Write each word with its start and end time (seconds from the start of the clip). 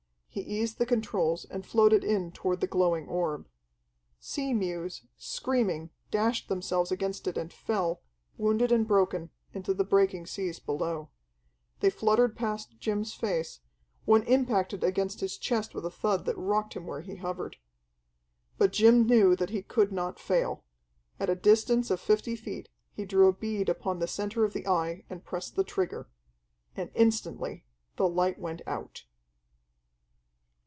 He 0.33 0.39
eased 0.39 0.77
the 0.77 0.85
controls 0.85 1.43
and 1.43 1.65
floated 1.65 2.05
in 2.05 2.31
toward 2.31 2.61
the 2.61 2.65
glowing 2.65 3.05
orb. 3.09 3.49
Sea 4.21 4.53
mews, 4.53 5.03
screaming, 5.17 5.89
dashed 6.09 6.47
themselves 6.47 6.89
against 6.89 7.27
it 7.27 7.37
and 7.37 7.51
fell, 7.51 8.01
wounded 8.37 8.71
and 8.71 8.87
broken, 8.87 9.29
into 9.53 9.73
the 9.73 9.83
breaking 9.83 10.25
seas 10.27 10.57
below. 10.57 11.09
They 11.81 11.89
fluttered 11.89 12.37
past 12.37 12.79
Jim's 12.79 13.13
face, 13.13 13.59
one 14.05 14.23
impacted 14.23 14.85
against 14.85 15.19
his 15.19 15.37
chest 15.37 15.75
with 15.75 15.85
a 15.85 15.91
thud 15.91 16.23
that 16.27 16.37
rocked 16.37 16.75
him 16.75 16.87
where 16.87 17.01
he 17.01 17.17
hovered. 17.17 17.57
But 18.57 18.71
Jim 18.71 19.05
knew 19.05 19.35
that 19.35 19.49
he 19.49 19.61
could 19.61 19.91
not 19.91 20.17
fail. 20.17 20.63
At 21.19 21.29
a 21.29 21.35
distance 21.35 21.91
of 21.91 21.99
fifty 21.99 22.37
feet 22.37 22.69
he 22.93 23.03
drew 23.03 23.27
a 23.27 23.33
bead 23.33 23.67
upon 23.67 23.99
the 23.99 24.07
centre 24.07 24.45
of 24.45 24.53
the 24.53 24.65
Eye 24.65 25.03
and 25.09 25.25
pressed 25.25 25.57
the 25.57 25.65
trigger. 25.65 26.07
And 26.73 26.89
instantly 26.95 27.65
the 27.97 28.07
light 28.07 28.39
went 28.39 28.61
out.... 28.65 29.03